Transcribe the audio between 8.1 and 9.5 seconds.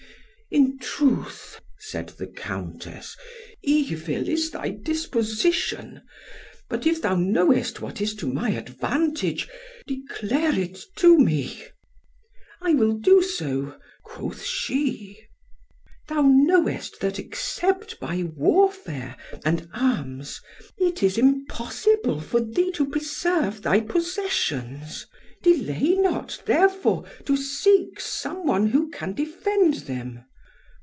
to my advantage,